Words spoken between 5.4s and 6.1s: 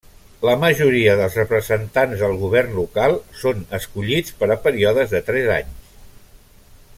anys.